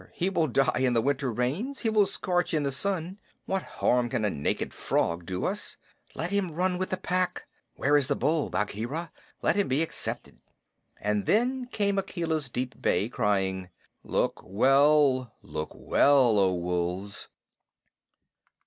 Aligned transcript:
He 0.13 0.31
will 0.31 0.47
die 0.47 0.79
in 0.79 0.93
the 0.93 1.01
winter 1.03 1.31
rains. 1.31 1.81
He 1.81 1.89
will 1.91 2.07
scorch 2.07 2.55
in 2.55 2.63
the 2.63 2.71
sun. 2.71 3.19
What 3.45 3.61
harm 3.61 4.09
can 4.09 4.25
a 4.25 4.31
naked 4.31 4.73
frog 4.73 5.27
do 5.27 5.45
us? 5.45 5.77
Let 6.15 6.31
him 6.31 6.49
run 6.53 6.79
with 6.79 6.89
the 6.89 6.97
Pack. 6.97 7.43
Where 7.75 7.95
is 7.95 8.07
the 8.07 8.15
bull, 8.15 8.49
Bagheera? 8.49 9.11
Let 9.43 9.55
him 9.55 9.67
be 9.67 9.83
accepted." 9.83 10.39
And 10.99 11.27
then 11.27 11.65
came 11.65 11.99
Akela's 11.99 12.49
deep 12.49 12.81
bay, 12.81 13.09
crying: 13.09 13.69
"Look 14.03 14.41
well 14.43 15.35
look 15.43 15.71
well, 15.75 16.39
O 16.39 16.55
Wolves!" 16.55 17.27